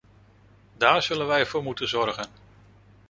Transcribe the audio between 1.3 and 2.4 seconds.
voor moeten zorgen.